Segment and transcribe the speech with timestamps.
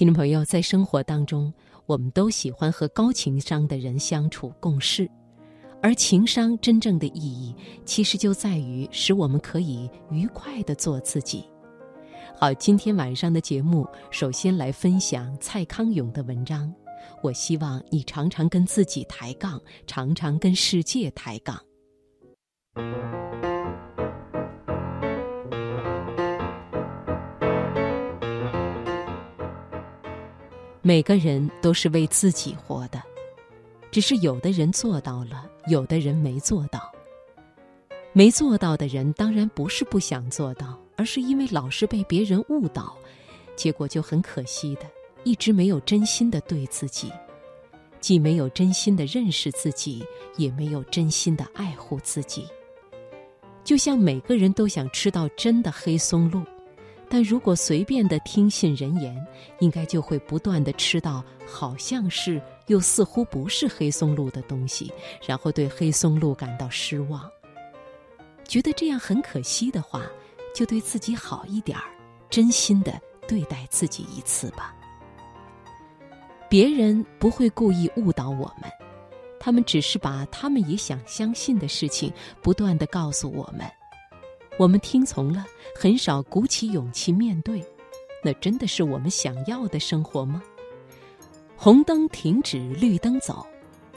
[0.00, 1.52] 听众朋友，在生活当中，
[1.84, 5.06] 我们都喜欢和高情商的人相处共事，
[5.82, 7.54] 而情商真正的意义，
[7.84, 11.44] 其实就在于使我们可以愉快的做自己。
[12.34, 16.72] 好，今天晚上的节目，首先来分享蔡康永的文章。
[17.22, 21.60] 我希望你常常跟自己抬杠，常常跟世界抬杠。
[30.82, 33.02] 每个人都是为自己活的，
[33.90, 36.90] 只是有的人做到了，有的人没做到。
[38.14, 42.96] 没做到的人当然不是不想做到，而是因为老是被别人误导，
[43.54, 44.82] 结果就很可惜的，
[45.22, 47.12] 一直没有真心的对自己，
[48.00, 50.02] 既没有真心的认识自己，
[50.38, 52.46] 也没有真心的爱护自己。
[53.62, 56.42] 就像每个人都想吃到真的黑松露。
[57.12, 59.26] 但如果随便的听信人言，
[59.58, 64.92] 应该就会不断的吃到好像是又似乎不是黑松露的东西，
[65.26, 67.28] 然后对黑松露感到失望。
[68.44, 70.06] 觉得这样很可惜的话，
[70.54, 71.84] 就对自己好一点儿，
[72.30, 74.72] 真心的对待自己一次吧。
[76.48, 78.70] 别人不会故意误导我们，
[79.40, 83.68] 他们只是把他们也想相信的事情不断的告诉我们。
[84.60, 87.64] 我们听从了，很少鼓起勇气面对，
[88.22, 90.42] 那真的是我们想要的生活吗？
[91.56, 93.46] 红灯停止，绿灯走，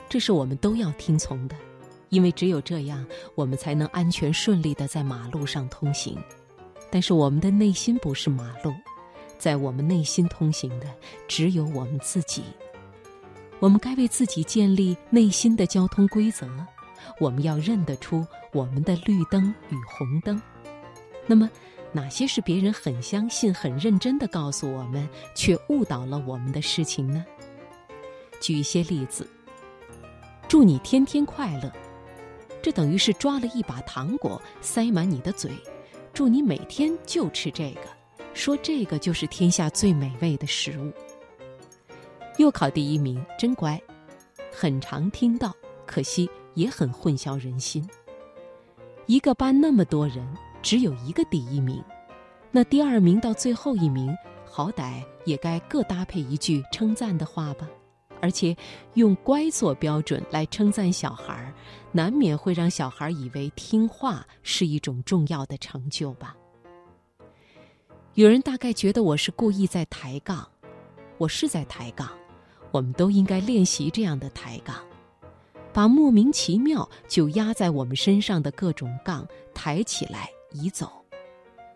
[0.08, 1.56] 这是我们都要听从的，
[2.08, 6.18] 因为只有这样，我们才能安全顺利的在马路上通行。
[6.90, 8.74] 但是我们的内心不是马路，
[9.38, 10.88] 在我们内心通行的
[11.28, 12.42] 只有我们自己。
[13.60, 16.48] 我们该为自己建立内心的交通规则，
[17.20, 20.42] 我们要认得出我们的绿灯与红灯。
[21.26, 21.50] 那么，
[21.92, 27.26] 哪些是别人很相信、很认真的告诉我们，却误导了我们的事情呢？
[28.42, 29.28] 举一些例子。
[30.50, 31.72] 祝你天天快乐，
[32.62, 35.52] 这等于是抓了一把糖果塞满你的嘴，
[36.14, 37.82] 祝你每天就吃这个，
[38.34, 40.92] 说这个就是天下最美味的食物。
[42.38, 43.82] 又考第一名，真乖，
[44.52, 47.88] 很常听到，可惜也很混淆人心。
[49.06, 50.28] 一个班那么多人。
[50.64, 51.84] 只有一个第一名，
[52.50, 54.16] 那第二名到最后一名，
[54.50, 57.70] 好歹也该各搭配一句称赞的话吧。
[58.22, 58.56] 而且
[58.94, 61.54] 用乖做标准来称赞小孩，
[61.92, 66.34] 难免会让小孩以为听话是一种重要的成就吧。
[68.14, 70.48] 有人大概觉得我是故意在抬杠，
[71.18, 72.08] 我是在抬杠，
[72.72, 74.78] 我们都应该练习这样的抬杠。
[75.74, 80.30] 把莫名其妙就压在我们身上的各种杠抬起来。
[80.54, 80.90] 移走，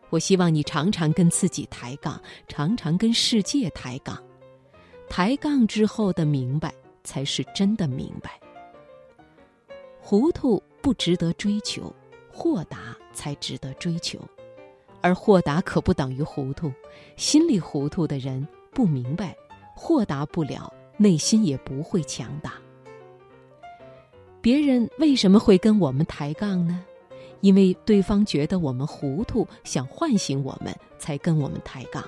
[0.09, 4.17] 我希望你常常跟自己抬杠，常常跟世界抬杠。
[5.09, 6.73] 抬杠之后的明白，
[7.03, 8.39] 才是真的明白。
[9.99, 11.93] 糊涂不值得追求，
[12.31, 14.19] 豁达才值得追求。
[15.01, 16.71] 而豁达可不等于糊涂，
[17.15, 19.35] 心里糊涂的人不明白，
[19.75, 22.53] 豁达不了，内心也不会强大。
[24.41, 26.83] 别人为什么会跟我们抬杠呢？
[27.41, 32.03] 因为对方觉得我们糊涂，想唤醒我们，才跟我们抬杠。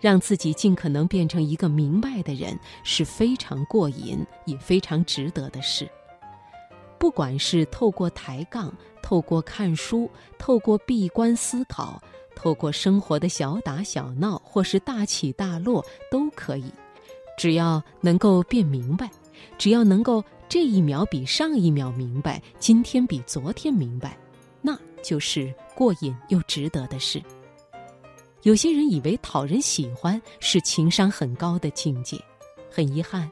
[0.00, 5.88] 让自己尽可能变成一个明白的人，是非常过瘾，也非常值得的事。
[6.98, 12.02] 不管是透过抬杠，透过看书，透过闭关思考，
[12.34, 16.64] 透过生活的小打小闹，或是大起大落，都可以。
[17.38, 19.10] 只要能够变明白，
[19.58, 20.24] 只要能够。
[20.48, 24.18] 这一秒比上一秒明白，今天比昨天明白，
[24.60, 27.22] 那就是过瘾又值得的事。
[28.42, 32.22] 有些人以为讨人喜欢是情商很高的境界，
[32.70, 33.30] 很遗憾，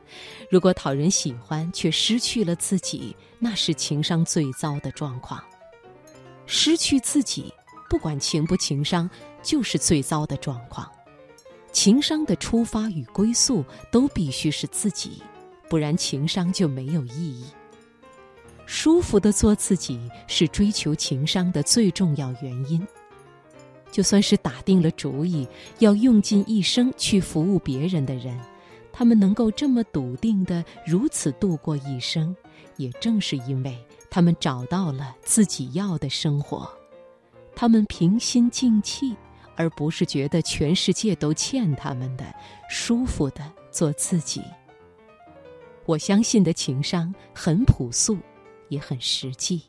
[0.51, 5.45] 如果讨人喜欢却失去了自己，那是情商最糟的状况。
[6.47, 7.53] 失去自己，
[7.91, 9.11] 不管情不情商，
[9.43, 10.91] 就是最糟的状况。
[11.71, 13.63] 情商的出发与归宿
[13.93, 15.23] 都必须是自己。
[15.71, 17.45] 不然情商就没有意义。
[18.67, 22.87] 舒服的做自己是追求情商的最重要原因。
[23.91, 25.47] 就算是打定了主意
[25.79, 28.39] 要用尽一生去服务别人的人，
[28.93, 32.35] 他们能够这么笃定的如此度过一生，
[32.77, 33.77] 也正是因为
[34.09, 36.69] 他们找到了自己要的生活。
[37.55, 39.17] 他们平心静气，
[39.57, 42.25] 而不是觉得全世界都欠他们的，
[42.69, 43.43] 舒服的
[43.73, 44.41] 做自己。
[45.87, 48.19] 我相信的情商很朴素，
[48.69, 49.63] 也很实际。